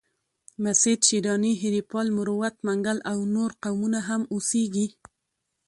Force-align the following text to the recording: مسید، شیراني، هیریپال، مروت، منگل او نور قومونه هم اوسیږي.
مسید، 0.63 0.99
شیراني، 1.07 1.51
هیریپال، 1.61 2.07
مروت، 2.17 2.55
منگل 2.67 2.97
او 3.11 3.17
نور 3.35 3.51
قومونه 3.63 3.99
هم 4.07 4.21
اوسیږي. 4.33 4.87